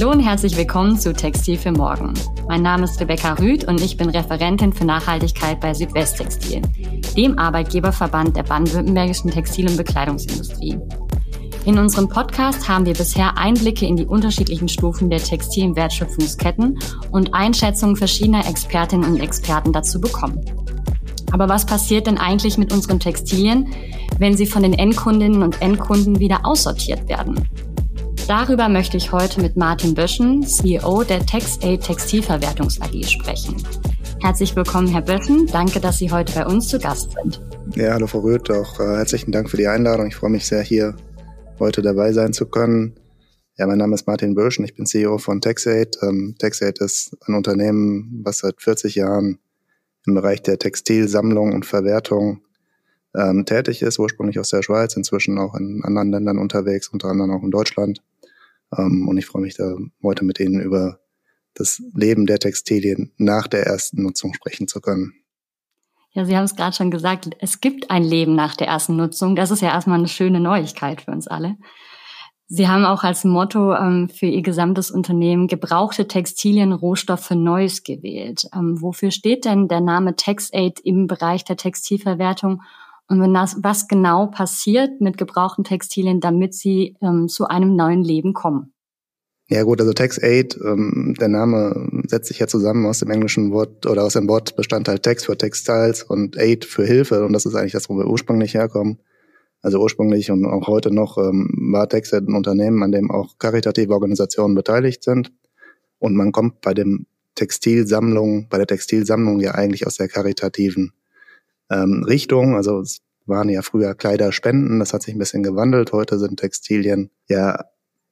[0.00, 2.14] Hallo und herzlich willkommen zu Textil für Morgen.
[2.46, 6.62] Mein Name ist Rebecca Rüth und ich bin Referentin für Nachhaltigkeit bei Südwesttextil,
[7.16, 10.78] dem Arbeitgeberverband der baden-württembergischen Textil- und Bekleidungsindustrie.
[11.64, 16.78] In unserem Podcast haben wir bisher Einblicke in die unterschiedlichen Stufen der textilen Wertschöpfungsketten
[17.10, 20.40] und Einschätzungen verschiedener Expertinnen und Experten dazu bekommen.
[21.32, 23.66] Aber was passiert denn eigentlich mit unseren Textilien,
[24.20, 27.44] wenn sie von den Endkundinnen und Endkunden wieder aussortiert werden?
[28.28, 33.56] Darüber möchte ich heute mit Martin Böschen, CEO der TexAid Textilverwertungs AG, sprechen.
[34.20, 35.46] Herzlich willkommen, Herr Böschen.
[35.46, 37.40] Danke, dass Sie heute bei uns zu Gast sind.
[37.74, 40.08] Ja, hallo Frau Röth, auch äh, herzlichen Dank für die Einladung.
[40.08, 40.94] Ich freue mich sehr, hier
[41.58, 43.00] heute dabei sein zu können.
[43.56, 45.96] Ja, mein Name ist Martin Böschen, ich bin CEO von TexAid.
[46.02, 49.38] Ähm, TexAid ist ein Unternehmen, was seit 40 Jahren
[50.06, 52.42] im Bereich der Textilsammlung und Verwertung
[53.16, 57.30] ähm, tätig ist, ursprünglich aus der Schweiz, inzwischen auch in anderen Ländern unterwegs, unter anderem
[57.30, 58.02] auch in Deutschland.
[58.76, 61.00] Ähm, und ich freue mich da heute mit Ihnen über
[61.54, 65.14] das Leben der Textilien nach der ersten Nutzung sprechen zu können.
[66.12, 69.36] Ja, Sie haben es gerade schon gesagt, es gibt ein Leben nach der ersten Nutzung.
[69.36, 71.56] Das ist ja erstmal eine schöne Neuigkeit für uns alle.
[72.50, 77.82] Sie haben auch als Motto ähm, für Ihr gesamtes Unternehmen gebrauchte Textilien, Rohstoff für Neues
[77.84, 78.48] gewählt.
[78.54, 82.62] Ähm, wofür steht denn der Name TexAid im Bereich der Textilverwertung
[83.08, 88.04] und wenn das, was genau passiert mit gebrauchten Textilien, damit sie ähm, zu einem neuen
[88.04, 88.72] Leben kommen?
[89.50, 93.50] Ja gut, also Tax Aid, ähm, der Name setzt sich ja zusammen aus dem englischen
[93.50, 97.54] Wort oder aus dem Wortbestandteil Tax für Textiles und Aid für Hilfe und das ist
[97.54, 98.98] eigentlich das, wo wir ursprünglich herkommen.
[99.62, 103.94] Also ursprünglich und auch heute noch ähm, war Tax ein Unternehmen, an dem auch karitative
[103.94, 105.32] Organisationen beteiligt sind
[105.98, 110.92] und man kommt bei dem Textilsammlung, bei der Textilsammlung ja eigentlich aus der karitativen
[111.70, 112.54] ähm, Richtung.
[112.54, 112.82] Also
[113.28, 115.92] waren ja früher Kleiderspenden, das hat sich ein bisschen gewandelt.
[115.92, 117.64] Heute sind Textilien ja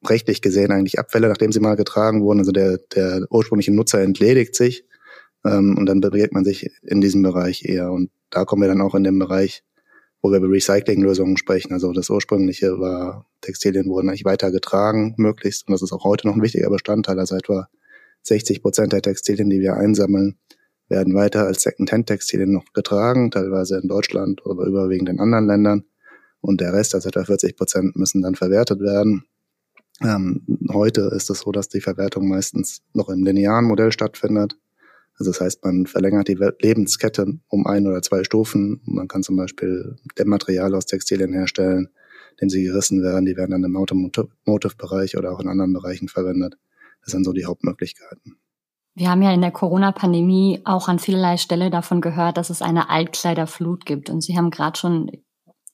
[0.08, 2.40] rechtlich gesehen eigentlich Abfälle, nachdem sie mal getragen wurden.
[2.40, 4.84] Also der, der ursprüngliche Nutzer entledigt sich
[5.44, 7.90] ähm, und dann bewegt man sich in diesem Bereich eher.
[7.92, 9.64] Und da kommen wir dann auch in den Bereich,
[10.22, 11.72] wo wir über Recyclinglösungen sprechen.
[11.72, 15.68] Also das ursprüngliche war, Textilien wurden eigentlich weiter getragen, möglichst.
[15.68, 17.18] Und das ist auch heute noch ein wichtiger Bestandteil.
[17.18, 17.68] Also etwa
[18.22, 20.36] 60 Prozent der Textilien, die wir einsammeln,
[20.88, 25.84] werden weiter als Second-Hand-Textilien noch getragen, teilweise in Deutschland, aber überwiegend in anderen Ländern.
[26.40, 29.24] Und der Rest, also etwa 40 Prozent, müssen dann verwertet werden.
[30.02, 34.56] Ähm, heute ist es so, dass die Verwertung meistens noch im linearen Modell stattfindet.
[35.18, 38.82] Also das heißt, man verlängert die Lebenskette um ein oder zwei Stufen.
[38.84, 41.88] Man kann zum Beispiel Dämmmaterial aus Textilien herstellen,
[42.32, 43.24] indem sie gerissen werden.
[43.24, 46.58] Die werden dann im Automotive-Bereich oder auch in anderen Bereichen verwendet.
[47.02, 48.36] Das sind so die Hauptmöglichkeiten.
[48.98, 52.88] Wir haben ja in der Corona-Pandemie auch an vielerlei Stelle davon gehört, dass es eine
[52.88, 54.08] Altkleiderflut gibt.
[54.08, 55.10] Und Sie haben gerade schon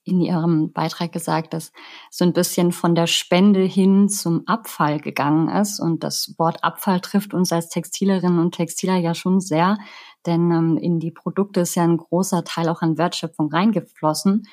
[0.02, 1.70] in Ihrem Beitrag gesagt, dass
[2.10, 5.78] so ein bisschen von der Spende hin zum Abfall gegangen ist.
[5.78, 9.78] Und das Wort Abfall trifft uns als Textilerinnen und Textiler ja schon sehr,
[10.26, 14.48] denn ähm, in die Produkte ist ja ein großer Teil auch an Wertschöpfung reingeflossen.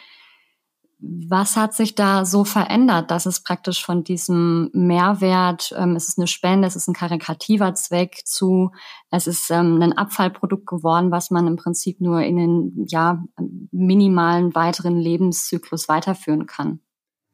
[1.01, 6.17] Was hat sich da so verändert, dass es praktisch von diesem Mehrwert, ähm, es ist
[6.17, 8.71] eine Spende, es ist ein karikativer Zweck zu,
[9.09, 13.23] es ist ähm, ein Abfallprodukt geworden, was man im Prinzip nur in den ja,
[13.71, 16.81] minimalen weiteren Lebenszyklus weiterführen kann?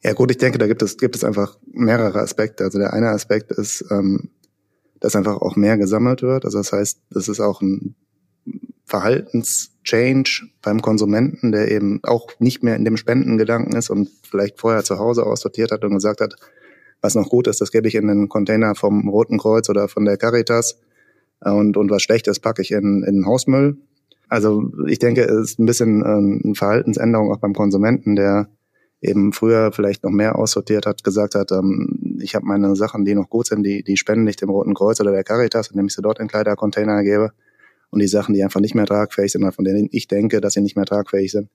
[0.03, 2.63] Ja gut, ich denke, da gibt es, gibt es einfach mehrere Aspekte.
[2.63, 4.29] Also der eine Aspekt ist, ähm,
[4.99, 6.45] dass einfach auch mehr gesammelt wird.
[6.45, 7.95] Also das heißt, das ist auch ein
[8.85, 10.23] Verhaltenschange
[10.61, 14.99] beim Konsumenten, der eben auch nicht mehr in dem Spendengedanken ist und vielleicht vorher zu
[14.99, 16.35] Hause aussortiert hat und gesagt hat,
[17.01, 20.05] was noch gut ist, das gebe ich in den Container vom Roten Kreuz oder von
[20.05, 20.79] der Caritas
[21.39, 23.77] und, und was schlecht ist, packe ich in, in den Hausmüll.
[24.27, 28.49] Also ich denke, es ist ein bisschen ähm, eine Verhaltensänderung auch beim Konsumenten, der
[29.01, 33.13] eben früher vielleicht noch mehr aussortiert hat, gesagt hat, ähm, ich habe meine Sachen, die
[33.13, 35.93] noch gut sind, die, die spenden nicht dem Roten Kreuz oder der Caritas, indem ich
[35.93, 37.31] sie dort in Kleidercontainer gebe.
[37.89, 40.61] Und die Sachen, die einfach nicht mehr tragfähig sind, von denen ich denke, dass sie
[40.61, 41.49] nicht mehr tragfähig sind,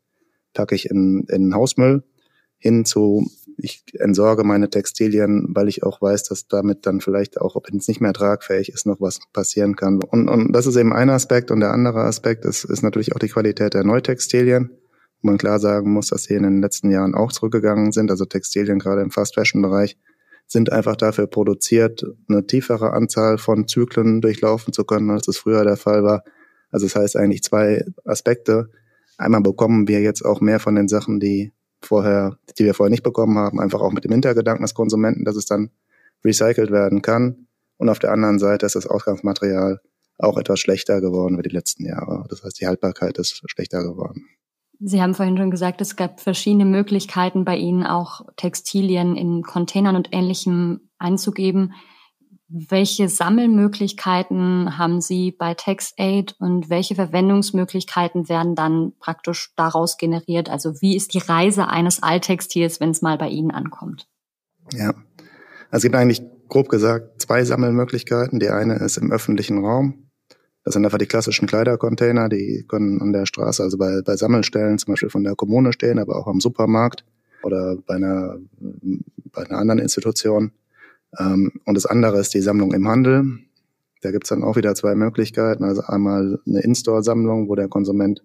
[0.55, 2.03] packe ich in, in Hausmüll
[2.61, 7.57] hin zu, ich entsorge meine Textilien, weil ich auch weiß, dass damit dann vielleicht auch,
[7.67, 10.03] wenn es nicht mehr tragfähig ist, noch was passieren kann.
[10.03, 11.51] Und, und das ist eben ein Aspekt.
[11.51, 14.71] Und der andere Aspekt ist, ist natürlich auch die Qualität der Neutextilien,
[15.23, 18.11] wo man klar sagen muss, dass sie in den letzten Jahren auch zurückgegangen sind.
[18.11, 19.97] Also Textilien gerade im Fast-Fashion-Bereich
[20.51, 25.63] sind einfach dafür produziert, eine tiefere Anzahl von Zyklen durchlaufen zu können, als es früher
[25.63, 26.25] der Fall war.
[26.73, 28.69] Also das heißt eigentlich zwei Aspekte.
[29.17, 33.05] Einmal bekommen wir jetzt auch mehr von den Sachen, die vorher, die wir vorher nicht
[33.05, 35.71] bekommen haben, einfach auch mit dem Hintergedanken des Konsumenten, dass es dann
[36.25, 37.47] recycelt werden kann.
[37.77, 39.81] Und auf der anderen Seite ist das Ausgangsmaterial
[40.19, 42.25] auch etwas schlechter geworden über die letzten Jahre.
[42.29, 44.27] Das heißt, die Haltbarkeit ist schlechter geworden.
[44.83, 49.95] Sie haben vorhin schon gesagt, es gab verschiedene Möglichkeiten bei Ihnen auch Textilien in Containern
[49.95, 51.75] und Ähnlichem einzugeben.
[52.49, 60.49] Welche Sammelmöglichkeiten haben Sie bei TaxAid und welche Verwendungsmöglichkeiten werden dann praktisch daraus generiert?
[60.49, 64.09] Also wie ist die Reise eines Alttextils, wenn es mal bei Ihnen ankommt?
[64.73, 64.95] Ja,
[65.71, 68.41] also es gibt eigentlich grob gesagt zwei Sammelmöglichkeiten.
[68.41, 70.10] Die eine ist im öffentlichen Raum.
[70.65, 74.79] Das sind einfach die klassischen Kleidercontainer, die können an der Straße, also bei, bei Sammelstellen
[74.79, 77.05] zum Beispiel von der Kommune stehen, aber auch am Supermarkt
[77.43, 78.39] oder bei einer,
[79.33, 80.53] bei einer anderen Institution.
[81.19, 83.39] Ähm, und das andere ist die Sammlung im Handel.
[84.03, 85.65] Da gibt's dann auch wieder zwei Möglichkeiten.
[85.65, 88.23] Also einmal eine In-Store-Sammlung, wo der Konsument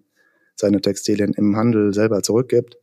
[0.56, 2.76] seine Textilien im Handel selber zurückgibt.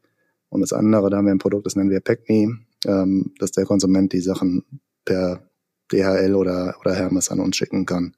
[0.50, 3.66] Und das andere, da haben wir ein Produkt, das nennen wir PackMe, ähm, dass der
[3.66, 4.64] Konsument die Sachen
[5.06, 5.48] per
[5.92, 8.16] DHL oder, oder Hermes an uns schicken kann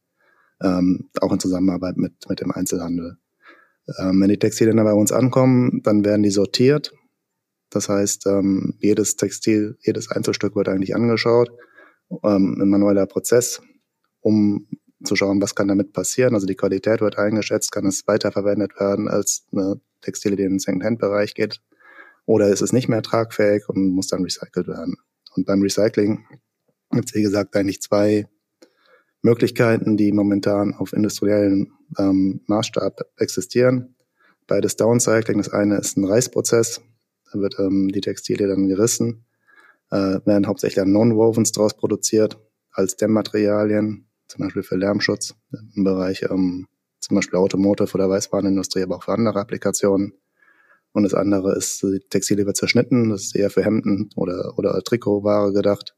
[0.62, 3.18] ähm, auch in Zusammenarbeit mit, mit dem Einzelhandel.
[4.00, 6.94] Ähm, wenn die Textilien dann bei uns ankommen, dann werden die sortiert.
[7.70, 11.52] Das heißt, ähm, jedes Textil, jedes Einzelstück wird eigentlich angeschaut,
[12.24, 13.62] ähm, ein manueller Prozess,
[14.22, 14.68] um
[15.04, 16.34] zu schauen, was kann damit passieren.
[16.34, 20.60] Also die Qualität wird eingeschätzt, kann es weiterverwendet werden als eine Textile, die in den
[20.60, 21.62] Second-Hand-Bereich geht,
[22.26, 24.96] oder ist es nicht mehr tragfähig und muss dann recycelt werden.
[25.36, 26.26] Und beim Recycling
[26.92, 28.28] gibt es, wie gesagt, eigentlich zwei
[29.26, 33.96] Möglichkeiten, die momentan auf industriellen ähm, Maßstab existieren.
[34.48, 35.40] Beides Downcycling.
[35.40, 36.82] Das eine ist ein Reißprozess.
[37.34, 39.26] Da wird ähm, die Textilie dann gerissen,
[39.90, 42.40] äh, werden hauptsächlich Non-Wovens daraus produziert
[42.72, 45.34] als Dämmmaterialien, zum Beispiel für Lärmschutz
[45.76, 46.68] im Bereich ähm,
[47.00, 50.14] zum Beispiel Automotive oder Weißwarenindustrie, aber auch für andere Applikationen.
[50.92, 54.82] Und das andere ist, die Textilie wird zerschnitten, das ist eher für Hemden oder, oder
[54.84, 55.95] Trikotware gedacht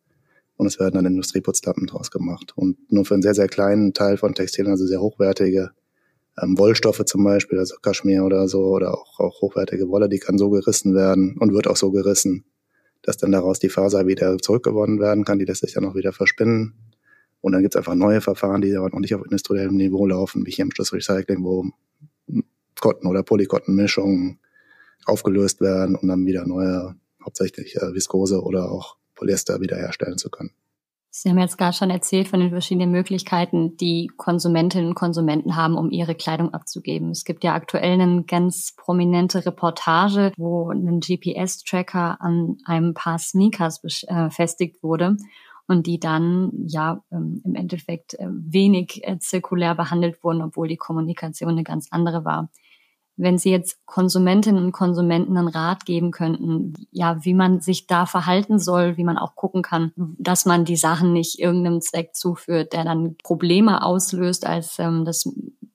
[0.57, 2.54] und es werden dann Industrieputzlappen draus gemacht.
[2.56, 5.71] Und nur für einen sehr, sehr kleinen Teil von Textilien, also sehr hochwertige
[6.42, 10.38] ähm, Wollstoffe zum Beispiel, also Kaschmir oder so, oder auch, auch hochwertige Wolle, die kann
[10.38, 12.45] so gerissen werden und wird auch so gerissen,
[13.04, 16.12] dass dann daraus die Faser wieder zurückgewonnen werden kann, die lässt sich dann auch wieder
[16.12, 16.74] verspinnen.
[17.42, 20.51] Und dann gibt's einfach neue Verfahren, die aber noch nicht auf industriellem Niveau laufen, wie
[20.51, 21.65] hier im Schlussrecycling, wo
[22.81, 24.39] Cotton- oder Polykottenmischungen
[25.06, 30.52] aufgelöst werden und dann wieder neue, hauptsächlich äh, Viskose oder auch Polyester wiederherstellen zu können.
[31.10, 35.75] Sie haben jetzt gerade schon erzählt von den verschiedenen Möglichkeiten, die Konsumentinnen und Konsumenten haben,
[35.75, 37.10] um ihre Kleidung abzugeben.
[37.10, 43.81] Es gibt ja aktuell eine ganz prominente Reportage, wo ein GPS-Tracker an einem paar Sneakers
[43.81, 45.18] befestigt äh, wurde
[45.68, 50.78] und die dann ja ähm, im Endeffekt äh, wenig äh, zirkulär behandelt wurden, obwohl die
[50.78, 52.50] Kommunikation eine ganz andere war
[53.18, 58.06] wenn Sie jetzt Konsumentinnen und Konsumenten einen Rat geben könnten, ja, wie man sich da
[58.06, 62.74] verhalten soll, wie man auch gucken kann, dass man die Sachen nicht irgendeinem Zweck zuführt,
[62.74, 65.28] der dann Probleme auslöst, als ähm, das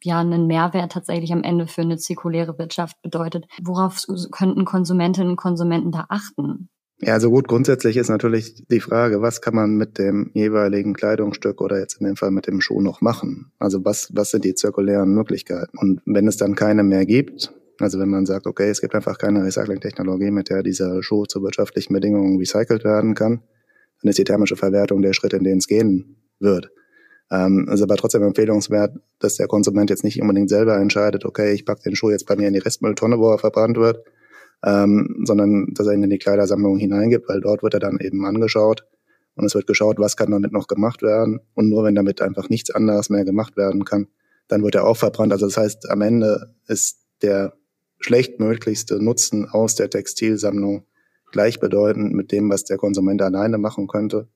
[0.05, 3.47] ja einen Mehrwert tatsächlich am Ende für eine zirkuläre Wirtschaft bedeutet.
[3.63, 6.69] Worauf könnten Konsumentinnen und Konsumenten da achten?
[7.05, 11.61] Ja, also gut, grundsätzlich ist natürlich die Frage, was kann man mit dem jeweiligen Kleidungsstück
[11.61, 13.51] oder jetzt in dem Fall mit dem Schuh noch machen?
[13.59, 15.77] Also was, was sind die zirkulären Möglichkeiten?
[15.79, 19.19] Und wenn es dann keine mehr gibt, also wenn man sagt, okay, es gibt einfach
[19.19, 23.43] keine Recycling-Technologie, mit der dieser Schuh zu wirtschaftlichen Bedingungen recycelt werden kann,
[24.01, 26.71] dann ist die thermische Verwertung der Schritt, in den es gehen wird.
[27.33, 31.67] Ähm, ist aber trotzdem empfehlenswert, dass der Konsument jetzt nicht unbedingt selber entscheidet, okay, ich
[31.67, 34.05] packe den Schuh jetzt bei mir in die Restmülltonne, wo er verbrannt wird,
[34.65, 38.25] ähm, sondern dass er ihn in die Kleidersammlung hineingibt, weil dort wird er dann eben
[38.25, 38.87] angeschaut
[39.35, 42.49] und es wird geschaut, was kann damit noch gemacht werden und nur wenn damit einfach
[42.49, 44.09] nichts anderes mehr gemacht werden kann,
[44.49, 45.33] dann wird er auch verbrannt.
[45.33, 47.55] Also das heißt, am Ende ist der
[48.01, 50.85] schlechtmöglichste Nutzen aus der Textilsammlung
[51.31, 54.29] gleichbedeutend mit dem, was der Konsument alleine machen könnte.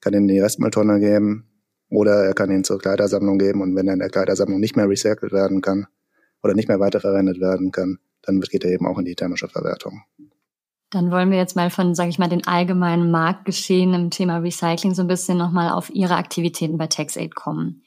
[0.00, 1.46] Kann ihn in die Restmülltonne geben
[1.90, 4.88] oder er kann ihn zur Kleidersammlung geben und wenn er in der Kleidersammlung nicht mehr
[4.88, 5.86] recycelt werden kann
[6.42, 10.02] oder nicht mehr weiterverwendet werden kann, dann geht er eben auch in die thermische Verwertung.
[10.90, 14.94] Dann wollen wir jetzt mal von, sage ich mal, den allgemeinen Marktgeschehen im Thema Recycling
[14.94, 17.82] so ein bisschen nochmal auf Ihre Aktivitäten bei TaxAid kommen.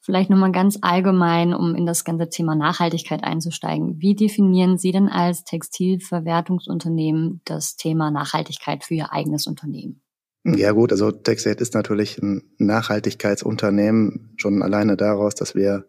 [0.00, 4.00] Vielleicht nochmal ganz allgemein, um in das ganze Thema Nachhaltigkeit einzusteigen.
[4.00, 10.02] Wie definieren Sie denn als Textilverwertungsunternehmen das Thema Nachhaltigkeit für Ihr eigenes Unternehmen?
[10.44, 15.86] Ja gut, also TaxAid ist natürlich ein Nachhaltigkeitsunternehmen schon alleine daraus, dass wir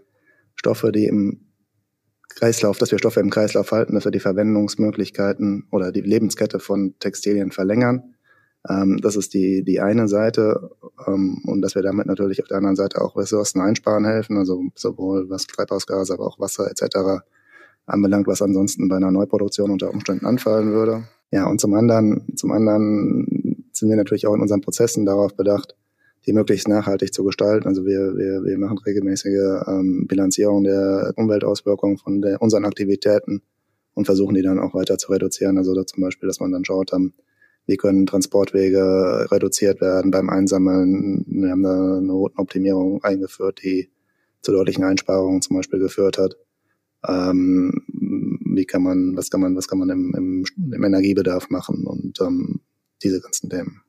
[0.56, 1.45] Stoffe, die im
[2.36, 6.94] Kreislauf, dass wir Stoffe im Kreislauf halten, dass wir die Verwendungsmöglichkeiten oder die Lebenskette von
[7.00, 8.16] Textilien verlängern.
[8.70, 10.72] Ähm, das ist die, die eine Seite
[11.08, 14.64] ähm, und dass wir damit natürlich auf der anderen Seite auch Ressourcen einsparen helfen, also
[14.76, 17.24] sowohl was Treibhausgase, aber auch Wasser etc.
[17.86, 21.08] anbelangt, was ansonsten bei einer Neuproduktion unter Umständen anfallen würde.
[21.32, 25.76] Ja, und zum anderen, zum anderen sind wir natürlich auch in unseren Prozessen darauf bedacht,
[26.26, 27.68] die möglichst nachhaltig zu gestalten.
[27.68, 33.42] Also wir, wir, wir machen regelmäßige ähm, Bilanzierung der Umweltauswirkungen von der, unseren Aktivitäten
[33.94, 35.58] und versuchen die dann auch weiter zu reduzieren.
[35.58, 37.14] Also da zum Beispiel, dass man dann schaut, ähm,
[37.68, 41.26] wie können Transportwege reduziert werden beim Einsammeln.
[41.28, 43.90] Wir haben da eine Routenoptimierung eingeführt, die
[44.42, 46.38] zu deutlichen Einsparungen zum Beispiel geführt hat.
[47.08, 51.86] Ähm, wie kann man, was kann man, was kann man im, im, im Energiebedarf machen
[51.86, 52.62] und ähm,
[53.04, 53.82] diese ganzen Themen.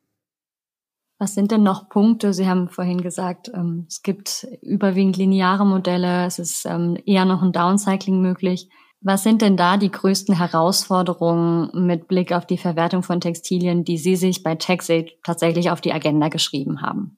[1.18, 2.34] Was sind denn noch Punkte?
[2.34, 7.42] Sie haben vorhin gesagt, ähm, es gibt überwiegend lineare Modelle, es ist ähm, eher noch
[7.42, 8.68] ein Downcycling möglich.
[9.00, 13.98] Was sind denn da die größten Herausforderungen mit Blick auf die Verwertung von Textilien, die
[13.98, 17.16] Sie sich bei TaxAid tatsächlich auf die Agenda geschrieben haben?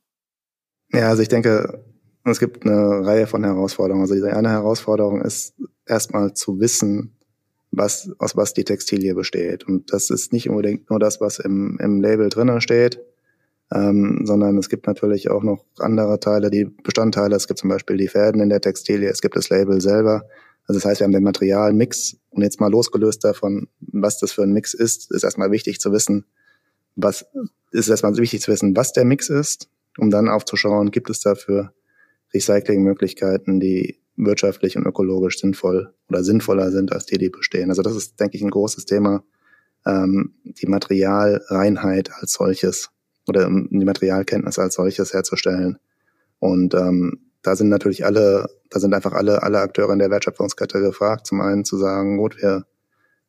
[0.93, 1.85] Ja, also ich denke,
[2.25, 4.03] es gibt eine Reihe von Herausforderungen.
[4.03, 5.55] Also diese eine Herausforderung ist
[5.87, 7.17] erstmal zu wissen,
[7.71, 9.67] was, aus was die Textilie besteht.
[9.67, 13.01] Und das ist nicht unbedingt nur das, was im, im Label drinnen steht,
[13.73, 17.37] ähm, sondern es gibt natürlich auch noch andere Teile, die Bestandteile.
[17.37, 20.25] Es gibt zum Beispiel die Fäden in der Textilie, es gibt das Label selber.
[20.67, 24.43] Also das heißt, wir haben den Materialmix und jetzt mal losgelöst davon, was das für
[24.43, 26.27] ein Mix ist, ist erstmal wichtig zu wissen,
[26.95, 27.27] was
[27.71, 31.73] ist erstmal wichtig zu wissen, was der Mix ist, um dann aufzuschauen, gibt es dafür
[32.35, 37.71] Recyclingmöglichkeiten, die wirtschaftlich und ökologisch sinnvoll oder sinnvoller sind als die, die bestehen.
[37.71, 39.23] Also das ist, denke ich, ein großes Thema,
[39.87, 42.91] ähm, die Materialreinheit als solches
[43.29, 45.79] oder die Materialkenntnis als solches herzustellen.
[46.39, 50.81] Und ähm, da sind natürlich alle, da sind einfach alle, alle Akteure in der Wertschöpfungskette
[50.81, 51.27] gefragt.
[51.27, 52.65] Zum einen zu sagen, gut, wir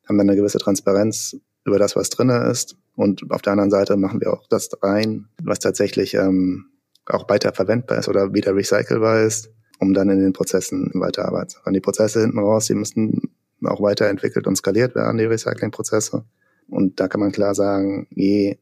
[0.08, 2.76] haben dann eine gewisse Transparenz über das, was drinne ist.
[2.96, 6.66] Und auf der anderen Seite machen wir auch das rein, was tatsächlich ähm,
[7.06, 11.60] auch weiter verwendbar ist oder wieder recycelbar ist, um dann in den Prozessen weiterarbeiten zu
[11.62, 11.74] können.
[11.74, 13.30] Die Prozesse hinten raus, die müssen
[13.64, 16.24] auch weiterentwickelt und skaliert werden, die Recyclingprozesse.
[16.68, 18.58] Und da kann man klar sagen, je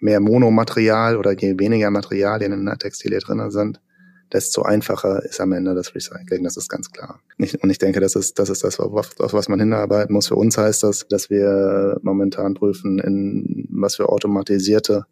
[0.00, 3.80] mehr Monomaterial oder je weniger Materialien in der Textilie drin sind,
[4.32, 7.20] desto einfacher ist am Ende das Recycling, das ist ganz klar.
[7.38, 10.28] Und ich denke, das ist, das ist das, auf was man hinarbeiten muss.
[10.28, 15.06] Für uns heißt das, dass wir momentan prüfen, in was für automatisierte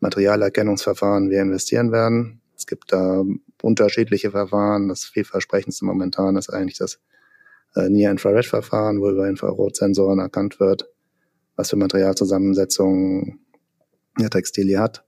[0.00, 2.40] Materialerkennungsverfahren wir investieren werden.
[2.56, 3.22] Es gibt da
[3.62, 4.88] unterschiedliche Verfahren.
[4.88, 6.98] Das vielversprechendste momentan ist eigentlich das
[7.76, 10.88] äh, Near-Infrared-Verfahren, wo über Infrarotsensoren erkannt wird,
[11.56, 13.43] was für Materialzusammensetzungen
[14.18, 15.04] der Textilie hat.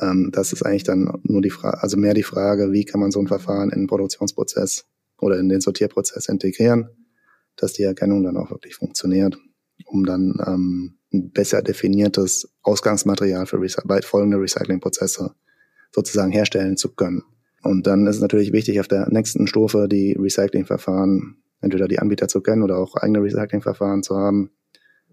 [0.00, 3.10] Ähm, das ist eigentlich dann nur die Frage, also mehr die Frage, wie kann man
[3.10, 4.86] so ein Verfahren in den Produktionsprozess
[5.20, 6.88] oder in den Sortierprozess integrieren,
[7.56, 9.38] dass die Erkennung dann auch wirklich funktioniert,
[9.86, 15.34] um dann ähm, ein besser definiertes Ausgangsmaterial für weit folgende Recyclingprozesse
[15.90, 17.22] sozusagen herstellen zu können.
[17.62, 22.28] Und dann ist es natürlich wichtig, auf der nächsten Stufe die Recyclingverfahren, entweder die Anbieter
[22.28, 24.50] zu kennen oder auch eigene Recyclingverfahren zu haben,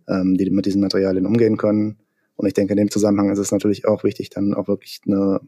[0.07, 1.97] ähm, die mit diesen Materialien umgehen können
[2.35, 5.39] und ich denke, in dem Zusammenhang ist es natürlich auch wichtig, dann auch wirklich eine,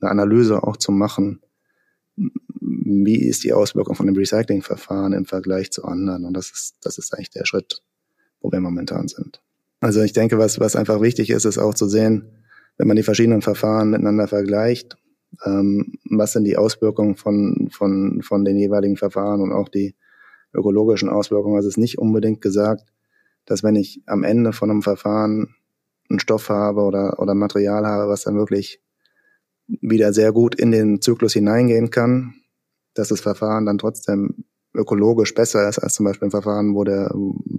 [0.00, 1.40] eine Analyse auch zu machen.
[2.16, 6.24] Wie ist die Auswirkung von dem Recyclingverfahren im Vergleich zu anderen?
[6.24, 7.82] Und das ist, das ist eigentlich der Schritt,
[8.40, 9.40] wo wir momentan sind.
[9.80, 12.32] Also ich denke, was, was einfach wichtig ist, ist auch zu sehen,
[12.76, 14.96] wenn man die verschiedenen Verfahren miteinander vergleicht,
[15.44, 19.94] ähm, was sind die Auswirkungen von, von, von den jeweiligen Verfahren und auch die
[20.52, 21.56] ökologischen Auswirkungen.
[21.56, 22.92] Also es ist nicht unbedingt gesagt,
[23.46, 25.54] dass wenn ich am Ende von einem Verfahren
[26.10, 28.82] einen Stoff habe oder, oder Material habe, was dann wirklich
[29.66, 32.34] wieder sehr gut in den Zyklus hineingehen kann,
[32.94, 37.10] dass das Verfahren dann trotzdem ökologisch besser ist als zum Beispiel ein Verfahren, wo der,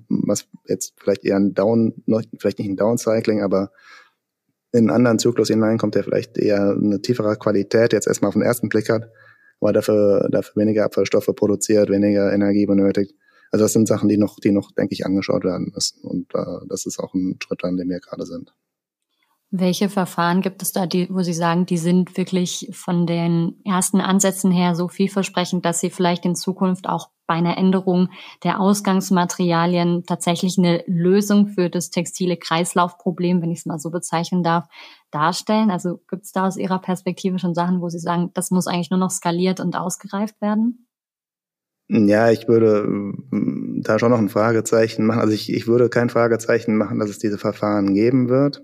[0.09, 2.03] was jetzt vielleicht eher ein Down,
[2.37, 3.71] vielleicht nicht ein Downcycling, aber
[4.71, 8.43] in einen anderen Zyklus hineinkommt, der vielleicht eher eine tiefere Qualität jetzt erstmal auf den
[8.43, 9.09] ersten Blick hat,
[9.59, 13.13] aber dafür, dafür weniger Abfallstoffe produziert, weniger Energie benötigt.
[13.51, 16.01] Also das sind Sachen, die noch, die noch, denke ich, angeschaut werden müssen.
[16.01, 18.53] Und äh, das ist auch ein Schritt, an dem wir gerade sind.
[19.53, 23.99] Welche Verfahren gibt es da, die, wo Sie sagen, die sind wirklich von den ersten
[23.99, 28.07] Ansätzen her so vielversprechend, dass sie vielleicht in Zukunft auch bei einer Änderung
[28.45, 34.41] der Ausgangsmaterialien tatsächlich eine Lösung für das textile Kreislaufproblem, wenn ich es mal so bezeichnen
[34.41, 34.69] darf,
[35.11, 35.69] darstellen?
[35.69, 38.89] Also gibt es da aus Ihrer Perspektive schon Sachen, wo Sie sagen, das muss eigentlich
[38.89, 40.87] nur noch skaliert und ausgereift werden?
[41.93, 45.19] Ja, ich würde mm, da schon noch ein Fragezeichen machen.
[45.19, 48.63] Also ich, ich würde kein Fragezeichen machen, dass es diese Verfahren geben wird.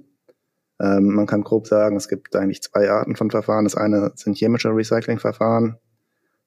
[0.79, 3.65] Ähm, man kann grob sagen, es gibt eigentlich zwei Arten von Verfahren.
[3.65, 5.75] Das eine sind chemische Recyclingverfahren,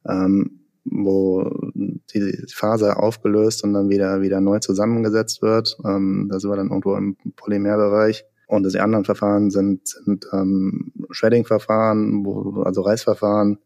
[0.09, 5.77] ähm, wo die Faser aufgelöst und dann wieder, wieder neu zusammengesetzt wird.
[5.85, 8.25] Ähm, da sind wir dann irgendwo im Polymerbereich.
[8.47, 12.25] Und die anderen Verfahren sind, sind ähm, Shredding-Verfahren,
[12.65, 13.59] also Reißverfahren,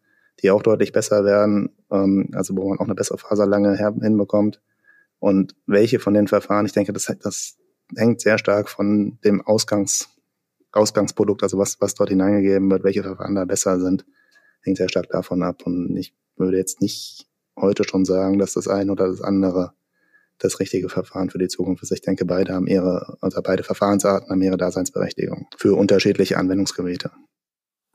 [0.42, 4.60] die auch deutlich besser werden, ähm, also wo man auch eine bessere Faserlange hinbekommt.
[5.18, 7.56] Und welche von den Verfahren, ich denke, das, das
[7.96, 10.08] hängt sehr stark von dem Ausgangs,
[10.72, 14.04] Ausgangsprodukt, also was, was dort hineingegeben wird, welche Verfahren da besser sind,
[14.62, 15.62] hängt sehr stark davon ab.
[15.64, 19.72] Und ich würde jetzt nicht heute schon sagen, dass das eine oder das andere
[20.38, 21.92] das richtige Verfahren für die Zukunft ist.
[21.92, 27.12] Ich denke, beide haben ihre, also beide Verfahrensarten haben ihre Daseinsberechtigung für unterschiedliche Anwendungsgebiete.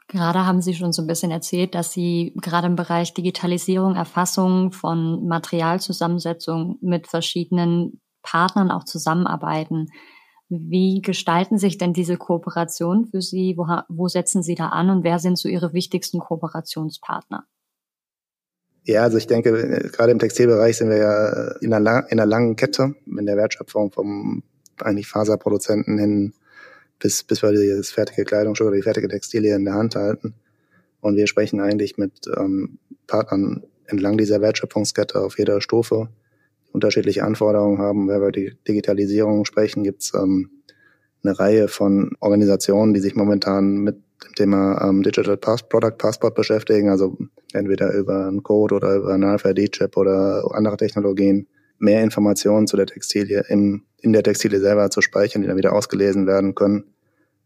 [0.09, 4.71] Gerade haben Sie schon so ein bisschen erzählt, dass Sie gerade im Bereich Digitalisierung, Erfassung
[4.71, 9.91] von Materialzusammensetzung mit verschiedenen Partnern auch zusammenarbeiten.
[10.49, 13.53] Wie gestalten sich denn diese Kooperationen für Sie?
[13.55, 17.45] Wo, wo setzen Sie da an und wer sind so Ihre wichtigsten Kooperationspartner?
[18.85, 22.55] Ja, also ich denke, gerade im Textilbereich sind wir ja in einer, in einer langen
[22.55, 24.41] Kette in der Wertschöpfung vom
[24.79, 26.33] eigentlich Faserproduzenten hin
[26.99, 30.35] bis, bis wir das fertige Kleidungsstück oder die fertige Textilie in der Hand halten.
[31.01, 32.77] Und wir sprechen eigentlich mit ähm,
[33.07, 36.09] Partnern entlang dieser Wertschöpfungskette auf jeder Stufe,
[36.67, 38.07] die unterschiedliche Anforderungen haben.
[38.07, 40.51] Wenn wir über die Digitalisierung sprechen, gibt's ähm,
[41.23, 46.35] eine Reihe von Organisationen, die sich momentan mit dem Thema ähm, Digital Pass Product Passport
[46.35, 47.17] beschäftigen, also
[47.53, 52.85] entweder über einen Code oder über einen RFID-Chip oder andere Technologien mehr Informationen zu der
[52.85, 56.85] Textilie im, in der Textilie selber zu speichern, die dann wieder ausgelesen werden können.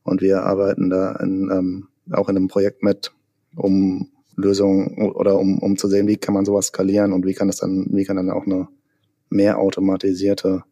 [0.04, 3.12] Und wir arbeiten da in, ähm, auch in einem Projekt mit,
[3.56, 7.50] um Lösungen oder um, um zu sehen, wie kann man sowas skalieren und wie kann
[7.50, 8.68] es dann, wie kann dann auch eine
[9.30, 10.64] mehr automatisierte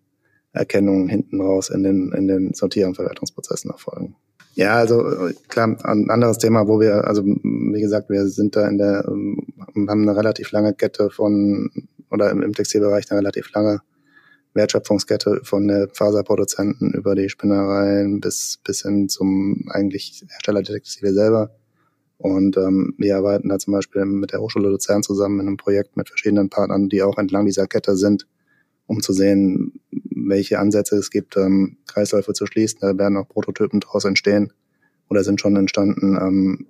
[0.54, 4.16] Erkennung hinten raus in den, in den Sortier- und Verwertungsprozessen erfolgen.
[4.56, 8.78] Ja, also klar, ein anderes Thema, wo wir, also wie gesagt, wir sind da in
[8.78, 9.38] der, ähm,
[9.88, 11.70] haben eine relativ lange Kette von
[12.10, 13.82] oder im, im Textilbereich eine relativ lange
[14.54, 21.14] Wertschöpfungskette von der Faserproduzenten über die Spinnereien bis, bis hin zum eigentlich Hersteller der Textile
[21.14, 21.52] selber.
[22.18, 25.98] Und ähm, wir arbeiten da zum Beispiel mit der Hochschule Luzern zusammen in einem Projekt
[25.98, 28.28] mit verschiedenen Partnern, die auch entlang dieser Kette sind,
[28.86, 32.80] um zu sehen, welche Ansätze es gibt, ähm, Kreisläufe zu schließen.
[32.82, 34.54] Da werden auch Prototypen daraus entstehen
[35.10, 36.68] oder sind schon entstanden ähm,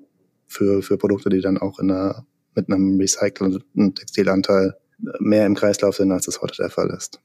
[0.48, 2.26] für, für Produkte, die dann auch in einer,
[2.56, 4.76] mit einem recycelten Textilanteil
[5.20, 7.20] mehr im Kreislauf sind, als es heute der Fall ist.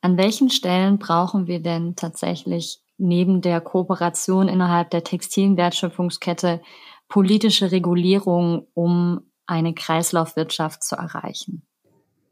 [0.00, 6.60] An welchen Stellen brauchen wir denn tatsächlich neben der Kooperation innerhalb der textilen Wertschöpfungskette
[7.08, 11.62] politische Regulierung, um eine Kreislaufwirtschaft zu erreichen?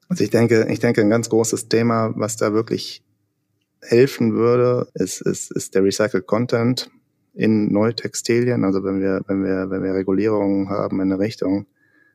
[0.09, 3.03] Also ich denke, ich denke, ein ganz großes Thema, was da wirklich
[3.81, 6.91] helfen würde, ist, ist, ist der Recycled Content
[7.35, 8.65] in Neutextilien.
[8.65, 11.67] Also wenn wir, wenn wir, wenn wir Regulierungen haben in eine Richtung,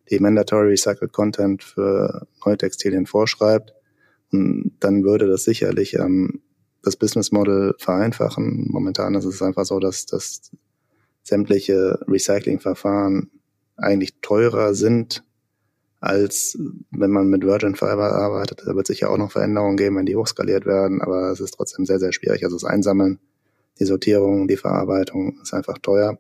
[0.10, 3.74] die Mandatory Recycled Content für Neutextilien vorschreibt,
[4.32, 6.42] dann würde das sicherlich ähm,
[6.84, 8.68] das Business Model vereinfachen.
[8.70, 10.52] Momentan ist es einfach so, dass, dass
[11.24, 13.32] sämtliche Recyclingverfahren
[13.78, 15.24] eigentlich teurer sind,
[16.00, 16.58] als
[16.92, 18.64] wenn man mit Virgin Fiber arbeitet.
[18.66, 21.86] Da wird sicher auch noch Veränderungen geben, wenn die hochskaliert werden, aber es ist trotzdem
[21.86, 22.44] sehr, sehr schwierig.
[22.44, 23.20] Also das Einsammeln,
[23.80, 26.18] die Sortierung, die Verarbeitung ist einfach teuer.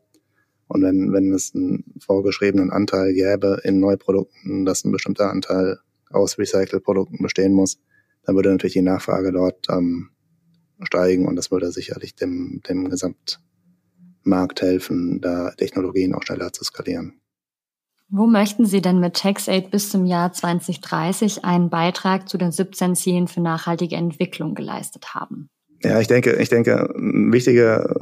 [0.67, 5.79] Und wenn, wenn es einen vorgeschriebenen Anteil gäbe in Neuprodukten, dass ein bestimmter Anteil
[6.11, 7.79] aus Recycle-Produkten bestehen muss,
[8.29, 10.11] dann würde natürlich die Nachfrage dort ähm,
[10.83, 17.19] steigen und das würde sicherlich dem, dem Gesamtmarkt helfen, da Technologien auch schneller zu skalieren.
[18.07, 22.95] Wo möchten Sie denn mit TaxAid bis zum Jahr 2030 einen Beitrag zu den 17
[22.95, 25.49] Zielen für nachhaltige Entwicklung geleistet haben?
[25.81, 27.95] Ja, ich denke, ich denke, ein wichtiger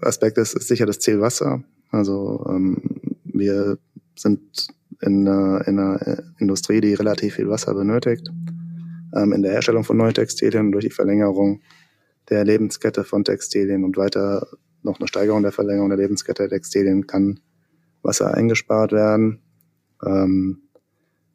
[0.00, 1.64] Aspekt ist, ist sicher das Ziel Wasser.
[1.90, 2.80] Also ähm,
[3.24, 3.78] wir
[4.14, 4.68] sind
[5.00, 8.28] in einer, in einer Industrie, die relativ viel Wasser benötigt.
[9.14, 11.60] Ähm, in der Herstellung von neuen Textilien durch die Verlängerung
[12.28, 14.46] der Lebenskette von Textilien und weiter
[14.82, 17.40] noch eine Steigerung der Verlängerung der Lebenskette der Textilien kann
[18.02, 19.42] Wasser eingespart werden.
[20.04, 20.62] Ähm,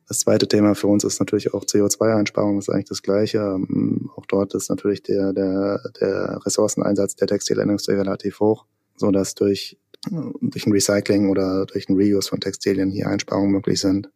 [0.08, 3.40] das zweite Thema für uns ist natürlich auch CO2-Einsparung, das ist eigentlich das Gleiche.
[3.40, 9.36] Ähm, auch dort ist natürlich der, der, der Ressourceneinsatz der Textilindustrie relativ hoch, so dass
[9.36, 9.78] durch
[10.12, 14.10] durch ein Recycling oder durch ein Reuse von Textilien hier Einsparungen möglich sind.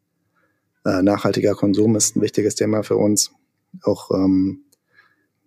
[0.86, 3.32] Äh, nachhaltiger Konsum ist ein wichtiges Thema für uns,
[3.84, 4.66] auch ähm,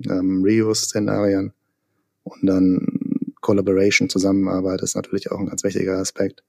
[0.04, 1.52] ähm, Reuse-Szenarien
[2.24, 2.86] und dann
[3.40, 6.42] Collaboration, Zusammenarbeit ist natürlich auch ein ganz wichtiger Aspekt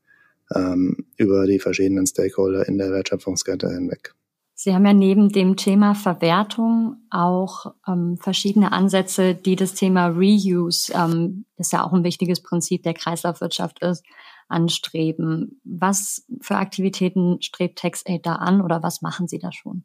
[0.54, 4.14] ähm, über die verschiedenen Stakeholder in der Wertschöpfungskette hinweg.
[4.54, 10.94] Sie haben ja neben dem Thema Verwertung auch ähm, verschiedene Ansätze, die das Thema Reuse,
[10.94, 14.06] ähm, das ja auch ein wichtiges Prinzip der Kreislaufwirtschaft ist,
[14.50, 15.60] anstreben.
[15.64, 19.84] Was für Aktivitäten strebt TaxAid da an oder was machen Sie da schon?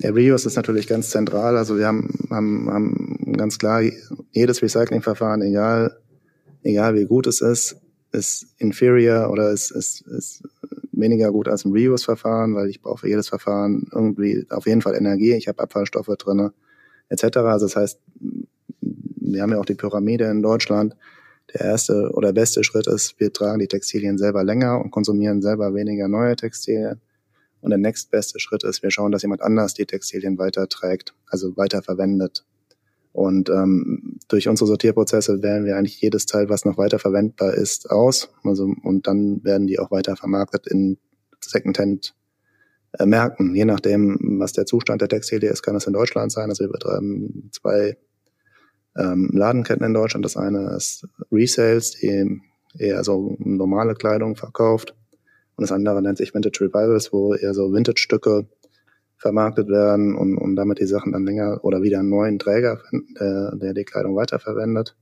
[0.00, 1.56] Der Reuse ist natürlich ganz zentral.
[1.56, 3.82] Also wir haben, haben, haben ganz klar
[4.32, 5.96] jedes Recyclingverfahren, egal
[6.62, 7.76] egal wie gut es ist,
[8.12, 10.42] ist inferior oder ist, ist, ist
[10.92, 14.96] weniger gut als ein Reuse-Verfahren, weil ich brauche für jedes Verfahren irgendwie auf jeden Fall
[14.96, 16.52] Energie, ich habe Abfallstoffe drinne
[17.08, 17.38] etc.
[17.38, 18.00] Also das heißt,
[18.80, 20.96] wir haben ja auch die Pyramide in Deutschland.
[21.54, 25.74] Der erste oder beste Schritt ist, wir tragen die Textilien selber länger und konsumieren selber
[25.74, 27.00] weniger neue Textilien.
[27.60, 31.82] Und der nächstbeste Schritt ist, wir schauen, dass jemand anders die Textilien weiterträgt, also weiter
[31.82, 32.44] verwendet.
[33.12, 37.90] Und ähm, durch unsere Sortierprozesse wählen wir eigentlich jedes Teil, was noch weiter verwendbar ist,
[37.90, 38.30] aus.
[38.44, 40.98] Also, und dann werden die auch weiter vermarktet in
[41.40, 42.14] Secondhand
[42.92, 43.54] äh, Märkten.
[43.54, 46.48] Je nachdem, was der Zustand der Textilie ist, kann es in Deutschland sein.
[46.48, 47.96] Also wir betreiben zwei
[48.96, 50.24] ähm, Ladenketten in Deutschland.
[50.24, 52.40] Das eine ist Resales, die
[52.78, 54.94] eher so normale Kleidung verkauft.
[55.58, 58.46] Und das andere nennt sich Vintage Revivals, wo eher so Vintage-Stücke
[59.16, 63.14] vermarktet werden und, und damit die Sachen dann länger oder wieder einen neuen Träger finden,
[63.18, 64.96] der, der die Kleidung weiterverwendet.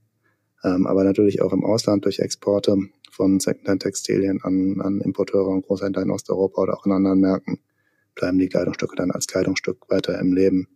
[0.63, 2.75] Ähm, aber natürlich auch im Ausland durch Exporte
[3.11, 7.59] von Secondhand-Textilien an, an Importeure und Großhändler in Osteuropa oder auch in anderen Märkten
[8.15, 10.69] bleiben die Kleidungsstücke dann als Kleidungsstück weiter im Leben.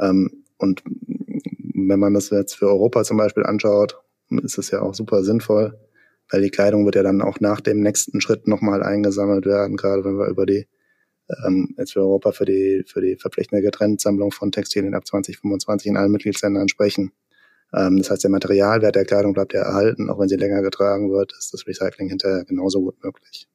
[0.00, 4.00] Ähm, und wenn man das jetzt für Europa zum Beispiel anschaut,
[4.42, 5.78] ist es ja auch super sinnvoll,
[6.30, 10.04] weil die Kleidung wird ja dann auch nach dem nächsten Schritt nochmal eingesammelt werden, gerade
[10.04, 10.66] wenn wir über die
[11.44, 15.96] ähm, jetzt für Europa für die, für die verpflichtende Getrenntsammlung von Textilien ab 2025 in
[15.96, 17.12] allen Mitgliedsländern sprechen.
[17.74, 21.10] Ähm, das heißt, der Materialwert der Kleidung bleibt ja erhalten, auch wenn sie länger getragen
[21.12, 23.46] wird, ist das Recycling hinterher genauso gut möglich.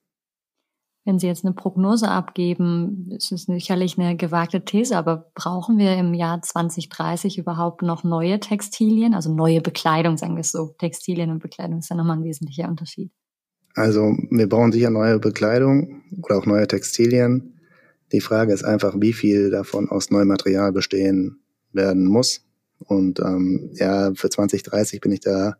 [1.06, 5.98] Wenn Sie jetzt eine Prognose abgeben, ist es sicherlich eine gewagte These, aber brauchen wir
[5.98, 10.76] im Jahr 2030 überhaupt noch neue Textilien, also neue Bekleidung, sagen wir es so.
[10.80, 13.12] Textilien und Bekleidung ist ja nochmal ein wesentlicher Unterschied.
[13.76, 17.60] Also wir brauchen sicher neue Bekleidung oder auch neue Textilien.
[18.14, 21.40] Die Frage ist einfach, wie viel davon aus neuem Material bestehen
[21.74, 22.46] werden muss.
[22.80, 25.58] Und ähm, ja, für 2030 bin ich da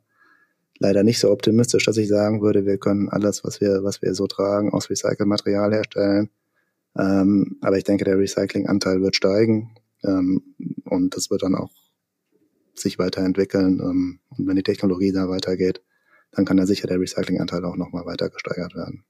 [0.80, 4.14] leider nicht so optimistisch, dass ich sagen würde, wir können alles, was wir, was wir
[4.14, 6.30] so tragen, aus Recycle-Material herstellen.
[6.98, 10.56] Ähm, aber ich denke, der Recycling-Anteil wird steigen ähm,
[10.86, 11.72] und das wird dann auch
[12.76, 13.80] sich weiterentwickeln.
[13.80, 15.82] Ähm, und wenn die Technologie da weitergeht,
[16.32, 19.06] dann kann da sicher der Recycling-Anteil auch nochmal weiter gesteigert werden.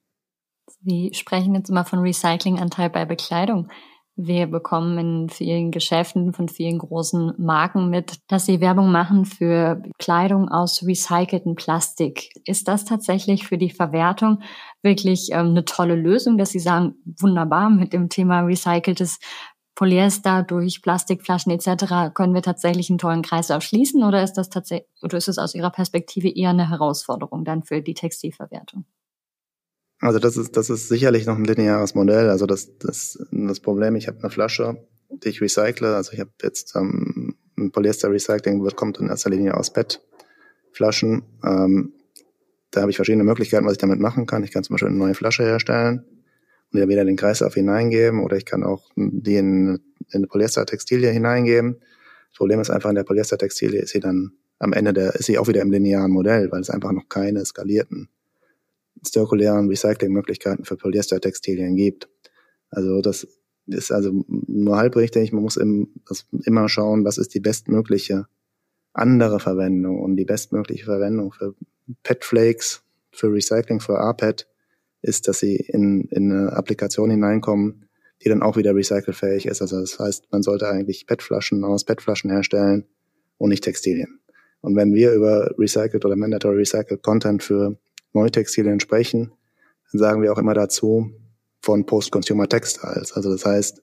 [0.85, 3.69] Sie sprechen jetzt immer von Recyclinganteil bei Bekleidung.
[4.15, 9.81] Wir bekommen in vielen Geschäften von vielen großen Marken mit, dass sie Werbung machen für
[9.97, 12.29] Kleidung aus recyceltem Plastik.
[12.45, 14.43] Ist das tatsächlich für die Verwertung
[14.83, 19.17] wirklich ähm, eine tolle Lösung, dass sie sagen, wunderbar, mit dem Thema recyceltes
[19.73, 22.13] Polyester durch Plastikflaschen etc.
[22.13, 25.55] können wir tatsächlich einen tollen Kreislauf schließen oder ist das tatsächlich oder ist es aus
[25.55, 28.85] Ihrer Perspektive eher eine Herausforderung dann für die Textilverwertung?
[30.03, 32.29] Also das ist, das ist sicherlich noch ein lineares Modell.
[32.29, 35.93] Also das, das, das Problem, ich habe eine Flasche, die ich recycle.
[35.93, 41.23] Also ich habe jetzt ähm, ein Polyester-Recycling, wird kommt in erster Linie aus PET-Flaschen.
[41.45, 41.93] Ähm,
[42.71, 44.43] da habe ich verschiedene Möglichkeiten, was ich damit machen kann.
[44.43, 46.03] Ich kann zum Beispiel eine neue Flasche herstellen
[46.73, 49.79] und ja wieder den Kreislauf hineingeben oder ich kann auch die in, in
[50.11, 51.77] eine Polyester-Textilie hineingeben.
[52.29, 55.37] Das Problem ist einfach, in der Polyester-Textilie ist sie dann am Ende der, ist sie
[55.37, 58.09] auch wieder im linearen Modell, weil es einfach noch keine skalierten
[59.03, 62.09] zirkulären Recyclingmöglichkeiten für Polyestertextilien gibt.
[62.69, 63.27] Also das
[63.67, 65.31] ist also nur halb richtig.
[65.31, 65.93] Man muss im,
[66.45, 68.27] immer schauen, was ist die bestmögliche
[68.93, 70.01] andere Verwendung.
[70.01, 71.55] Und die bestmögliche Verwendung für
[72.03, 74.47] PET-Flakes, für Recycling, für RPET,
[75.01, 77.89] ist, dass sie in, in eine Applikation hineinkommen,
[78.23, 79.61] die dann auch wieder recycelfähig ist.
[79.61, 82.85] Also das heißt, man sollte eigentlich PET-Flaschen aus PET-Flaschen herstellen
[83.37, 84.19] und nicht Textilien.
[84.61, 87.77] Und wenn wir über Recycled oder Mandatory Recycled Content für
[88.13, 89.31] Neutextilien sprechen,
[89.91, 91.11] dann sagen wir auch immer dazu
[91.61, 93.13] von Post-Consumer Textiles.
[93.13, 93.81] Also das heißt,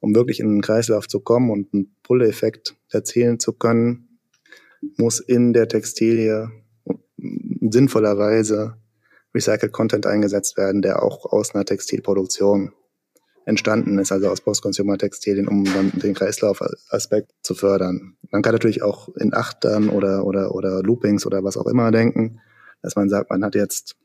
[0.00, 4.18] um wirklich in den Kreislauf zu kommen und einen Pull-Effekt erzielen zu können,
[4.96, 6.50] muss in der Textilie
[7.70, 8.76] sinnvollerweise
[9.34, 12.72] Recycled Content eingesetzt werden, der auch aus einer Textilproduktion
[13.44, 18.16] entstanden ist, also aus Post-Consumer-Textilien, um dann den Kreislaufaspekt zu fördern.
[18.30, 22.40] Man kann natürlich auch in Achtern oder, oder, oder Loopings oder was auch immer denken
[22.82, 23.96] dass man sagt, man hat jetzt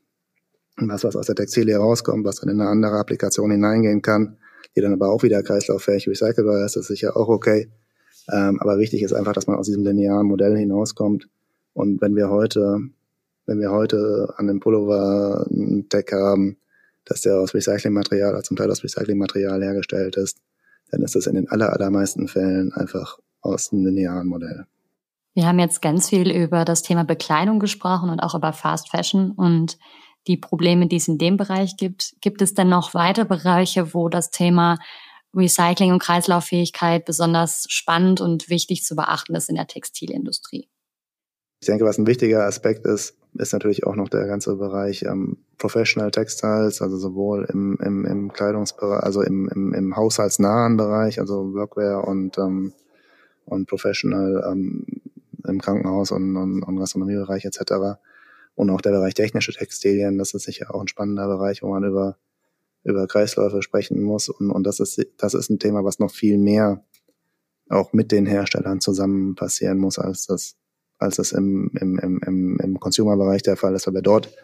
[0.76, 4.38] was, was aus der Textilie rauskommt, was dann in eine andere Applikation hineingehen kann,
[4.76, 7.68] die dann aber auch wieder kreislauffähig recycelbar ist, das ist sicher auch okay.
[8.30, 11.28] Ähm, aber wichtig ist einfach, dass man aus diesem linearen Modell hinauskommt.
[11.72, 12.80] Und wenn wir heute,
[13.46, 16.58] wenn wir heute an dem Pullover einen Deck haben,
[17.04, 20.38] dass der aus Recyclingmaterial, also zum Teil aus Recyclingmaterial hergestellt ist,
[20.90, 24.66] dann ist das in den aller, allermeisten Fällen einfach aus einem linearen Modell.
[25.34, 29.32] Wir haben jetzt ganz viel über das Thema Bekleidung gesprochen und auch über Fast Fashion
[29.32, 29.78] und
[30.26, 32.14] die Probleme, die es in dem Bereich gibt.
[32.20, 34.78] Gibt es denn noch weitere Bereiche, wo das Thema
[35.34, 40.68] Recycling und Kreislauffähigkeit besonders spannend und wichtig zu beachten ist in der Textilindustrie?
[41.60, 45.38] Ich denke, was ein wichtiger Aspekt ist, ist natürlich auch noch der ganze Bereich ähm,
[45.58, 51.52] Professional Textiles, also sowohl im, im, im Kleidungsbereich, also im, im, im haushaltsnahen Bereich, also
[51.54, 52.72] Workwear und, ähm,
[53.44, 54.84] und Professional ähm,
[55.48, 57.98] im Krankenhaus und, und, und Gastronomiebereich etc.
[58.54, 61.84] Und auch der Bereich technische Textilien, das ist sicher auch ein spannender Bereich, wo man
[61.84, 62.16] über,
[62.84, 64.28] über Kreisläufe sprechen muss.
[64.28, 66.84] Und, und das, ist, das ist ein Thema, was noch viel mehr
[67.68, 70.56] auch mit den Herstellern zusammen passieren muss, als das
[70.98, 74.34] als das im, im, im, im Consumer-Bereich der Fall ist, weil wir dort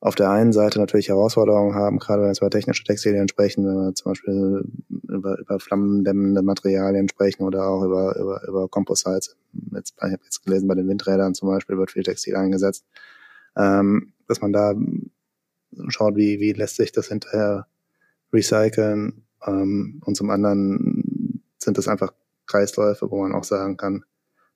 [0.00, 3.86] auf der einen Seite natürlich Herausforderungen haben, gerade wenn wir über technische Textilien sprechen, wenn
[3.86, 4.64] wir zum Beispiel
[5.08, 9.36] über, über flammendämmende Materialien sprechen oder auch über, über, über Composites.
[9.72, 12.84] Jetzt, ich habe jetzt gelesen, bei den Windrädern zum Beispiel wird viel Textil eingesetzt,
[13.56, 14.74] ähm, dass man da
[15.88, 17.66] schaut, wie, wie lässt sich das hinterher
[18.32, 19.24] recyceln.
[19.46, 22.12] Ähm, und zum anderen sind es einfach
[22.46, 24.04] Kreisläufe, wo man auch sagen kann,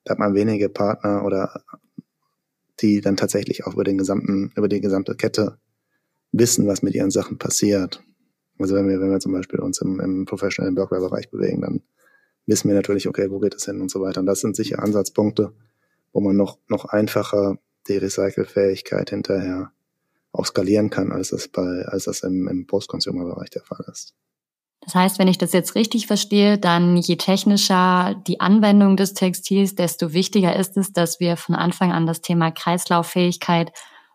[0.05, 1.63] da hat man wenige Partner oder
[2.81, 5.59] die dann tatsächlich auch über den gesamten, über die gesamte Kette
[6.33, 8.03] wissen, was mit ihren Sachen passiert.
[8.59, 11.83] Also wenn wir, wenn wir zum Beispiel uns im, im professionellen Workwear-Bereich bewegen, dann
[12.47, 14.21] wissen wir natürlich, okay, wo geht es hin und so weiter.
[14.21, 15.53] Und das sind sicher Ansatzpunkte,
[16.13, 19.73] wo man noch, noch einfacher die Recycelfähigkeit hinterher
[20.33, 24.15] auch skalieren kann, als das bei, als das im, im Post-Consumer-Bereich der Fall ist.
[24.89, 29.75] Das heißt, wenn ich das jetzt richtig verstehe, dann je technischer die Anwendung des Textils,
[29.75, 33.71] desto wichtiger ist es, dass wir von Anfang an das Thema Kreislauffähigkeit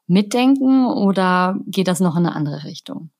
[0.08, 3.12] mitdenken oder geht das noch in eine andere Richtung?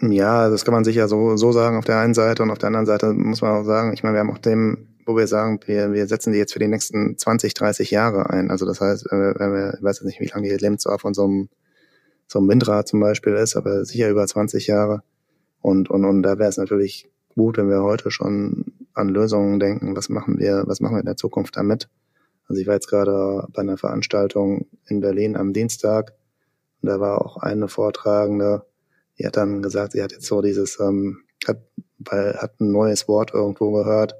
[0.00, 2.68] Ja, das kann man sicher so, so sagen auf der einen Seite und auf der
[2.68, 5.60] anderen Seite muss man auch sagen, ich meine, wir haben auch dem, wo wir sagen,
[5.66, 8.50] wir, wir setzen die jetzt für die nächsten 20, 30 Jahre ein.
[8.50, 11.24] Also das heißt, wenn wir, ich weiß jetzt nicht, wie lange die Lebensdauer von so
[11.24, 11.50] einem,
[12.26, 15.02] so einem Windrad zum Beispiel ist, aber sicher über 20 Jahre
[15.60, 19.96] und, und, und da wäre es natürlich gut, wenn wir heute schon an Lösungen denken.
[19.96, 21.88] Was machen wir, was machen wir in der Zukunft damit?
[22.48, 26.14] Also ich war jetzt gerade bei einer Veranstaltung in Berlin am Dienstag
[26.82, 28.64] und da war auch eine Vortragende,
[29.18, 31.58] die hat dann gesagt, sie hat jetzt so dieses, ähm, hat,
[31.98, 34.14] weil, hat ein neues Wort irgendwo gehört,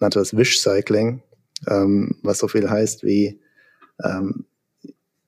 [0.00, 1.22] nannte das Wish-Cycling,
[1.68, 3.40] ähm, was so viel heißt wie,
[4.02, 4.46] ähm,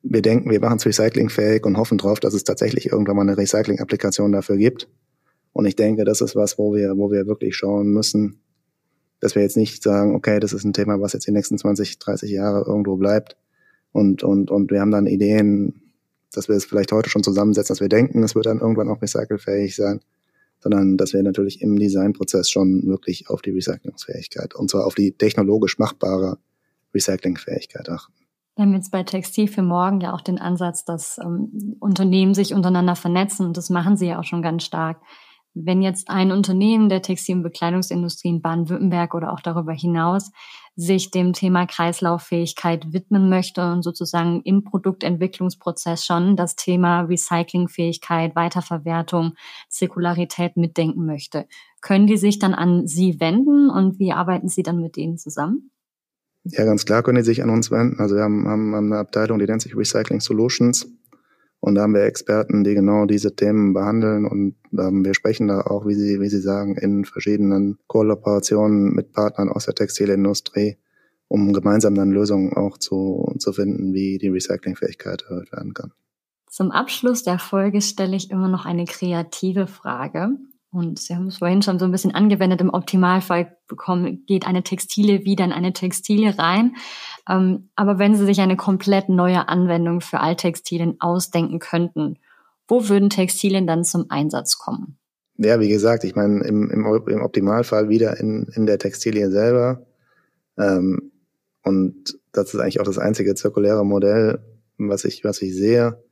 [0.02, 3.36] wir denken, wir machen es recyclingfähig und hoffen drauf, dass es tatsächlich irgendwann mal eine
[3.36, 4.88] Recycling-Applikation dafür gibt.
[5.52, 8.40] Und ich denke, das ist was, wo wir, wo wir wirklich schauen müssen,
[9.20, 11.98] dass wir jetzt nicht sagen, okay, das ist ein Thema, was jetzt die nächsten 20,
[11.98, 13.36] 30 Jahre irgendwo bleibt.
[13.92, 15.82] Und, und, und wir haben dann Ideen,
[16.32, 19.02] dass wir es vielleicht heute schon zusammensetzen, dass wir denken, es wird dann irgendwann auch
[19.02, 20.00] recycelfähig sein,
[20.60, 25.12] sondern dass wir natürlich im Designprozess schon wirklich auf die Recyclingfähigkeit und zwar auf die
[25.12, 26.38] technologisch machbare
[26.94, 28.12] Recyclingfähigkeit achten.
[28.56, 32.54] Wir haben jetzt bei Textil für morgen ja auch den Ansatz, dass ähm, Unternehmen sich
[32.54, 35.00] untereinander vernetzen und das machen sie ja auch schon ganz stark.
[35.64, 40.30] Wenn jetzt ein Unternehmen der Textil- und Bekleidungsindustrie in Baden-Württemberg oder auch darüber hinaus
[40.76, 49.32] sich dem Thema Kreislauffähigkeit widmen möchte und sozusagen im Produktentwicklungsprozess schon das Thema Recyclingfähigkeit, Weiterverwertung,
[49.68, 51.46] Zirkularität mitdenken möchte,
[51.80, 55.72] können die sich dann an Sie wenden und wie arbeiten Sie dann mit denen zusammen?
[56.44, 57.98] Ja, ganz klar können die sich an uns wenden.
[57.98, 60.86] Also wir haben, haben eine Abteilung, die nennt sich Recycling Solutions.
[61.60, 65.62] Und da haben wir Experten, die genau diese Themen behandeln und ähm, wir sprechen da
[65.62, 70.78] auch, wie Sie, wie Sie sagen, in verschiedenen Kooperationen mit Partnern aus der Textilindustrie,
[71.26, 75.92] um gemeinsam dann Lösungen auch zu, zu finden, wie die Recyclingfähigkeit erhöht werden kann.
[76.48, 80.30] Zum Abschluss der Folge stelle ich immer noch eine kreative Frage.
[80.70, 82.60] Und Sie haben es vorhin schon so ein bisschen angewendet.
[82.60, 86.76] Im Optimalfall bekommen, geht eine Textile wieder in eine Textile rein.
[87.28, 92.18] Ähm, aber wenn Sie sich eine komplett neue Anwendung für Alttextilien ausdenken könnten,
[92.66, 94.98] wo würden Textilien dann zum Einsatz kommen?
[95.38, 99.86] Ja, wie gesagt, ich meine, im, im, im Optimalfall wieder in, in der Textilie selber.
[100.58, 101.12] Ähm,
[101.62, 104.40] und das ist eigentlich auch das einzige zirkuläre Modell,
[104.76, 106.02] was ich, was ich sehe.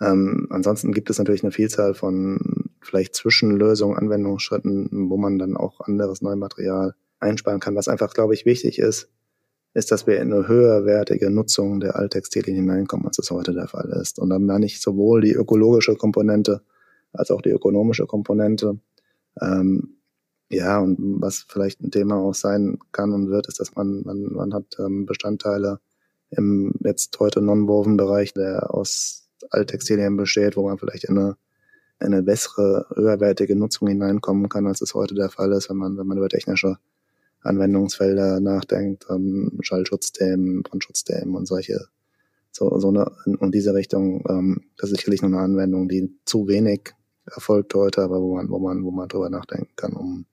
[0.00, 2.38] Ähm, ansonsten gibt es natürlich eine Vielzahl von
[2.86, 7.76] vielleicht Zwischenlösungen, Anwendungsschritten, wo man dann auch anderes Neumaterial einsparen kann.
[7.76, 9.08] Was einfach, glaube ich, wichtig ist,
[9.74, 13.90] ist, dass wir in eine höherwertige Nutzung der Alttextilien hineinkommen, als es heute der Fall
[14.00, 14.18] ist.
[14.18, 16.62] Und dann meine ich sowohl die ökologische Komponente
[17.12, 18.78] als auch die ökonomische Komponente.
[19.40, 19.96] Ähm,
[20.48, 24.32] ja, und was vielleicht ein Thema auch sein kann und wird, ist, dass man, man,
[24.32, 25.80] man hat ähm, Bestandteile
[26.30, 31.36] im jetzt heute Non-Woven-Bereich, der aus Alttextilien besteht, wo man vielleicht in eine
[31.98, 36.06] eine bessere, höherwertige Nutzung hineinkommen kann, als es heute der Fall ist, wenn man, wenn
[36.06, 36.76] man über technische
[37.42, 41.86] Anwendungsfelder nachdenkt, ähm, Schallschutzthemen, Brandschutzthemen und solche,
[42.50, 46.48] so, so eine, in diese Richtung, ähm, das ist sicherlich nur eine Anwendung, die zu
[46.48, 50.26] wenig erfolgt heute, aber wo man, wo man, wo man drüber nachdenken kann, um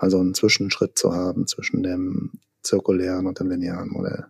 [0.00, 4.26] mal so einen Zwischenschritt zu haben zwischen dem zirkulären und dem linearen Modell.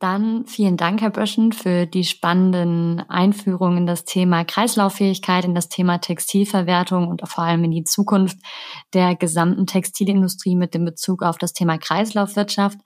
[0.00, 5.68] Dann vielen Dank, Herr Böschen, für die spannenden Einführungen in das Thema Kreislauffähigkeit, in das
[5.68, 8.38] Thema Textilverwertung und vor allem in die Zukunft
[8.94, 12.78] der gesamten Textilindustrie mit dem Bezug auf das Thema Kreislaufwirtschaft.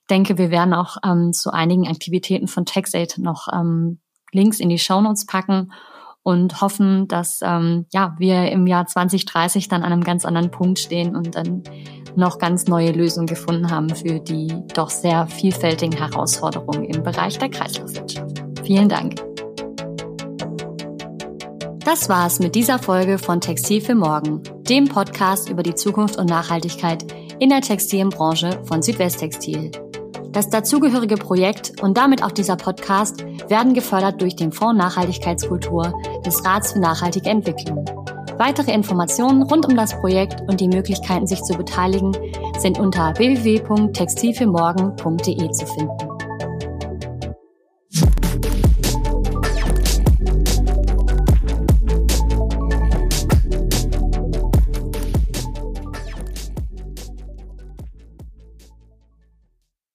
[0.00, 4.00] Ich denke, wir werden auch ähm, zu einigen Aktivitäten von TaxAid noch ähm,
[4.32, 5.72] Links in die Shownotes packen
[6.22, 10.78] und hoffen, dass ähm, ja, wir im Jahr 2030 dann an einem ganz anderen Punkt
[10.78, 11.62] stehen und dann
[12.16, 17.50] noch ganz neue Lösungen gefunden haben für die doch sehr vielfältigen Herausforderungen im Bereich der
[17.50, 18.42] Kreislaufwirtschaft.
[18.64, 19.14] Vielen Dank.
[21.84, 26.28] Das war's mit dieser Folge von Textil für Morgen, dem Podcast über die Zukunft und
[26.28, 27.04] Nachhaltigkeit
[27.38, 29.70] in der Textilbranche von Südwesttextil.
[30.32, 35.94] Das dazugehörige Projekt und damit auch dieser Podcast werden gefördert durch den Fonds Nachhaltigkeitskultur
[36.26, 37.86] des Rats für nachhaltige Entwicklung.
[38.38, 42.16] Weitere Informationen rund um das Projekt und die Möglichkeiten, sich zu beteiligen,
[42.58, 46.07] sind unter www.textilfürmorgen.de zu finden.